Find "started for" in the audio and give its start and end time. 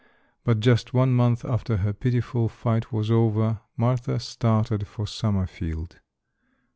4.19-5.05